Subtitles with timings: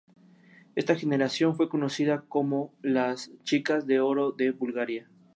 [0.73, 5.07] Esta generación fue conocida como las "Chicas de Oro de Bulgaria".